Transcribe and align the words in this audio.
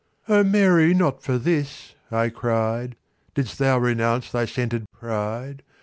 '""O 0.35 0.43
Mary, 0.43 0.95
not 0.95 1.21
for 1.21 1.37
this," 1.37 1.93
I 2.09 2.29
cried, 2.29 2.95
"Didst 3.35 3.59
thou 3.59 3.77
renounce 3.77 4.31
thy 4.31 4.45
scented 4.45 4.89
pride. 4.91 5.61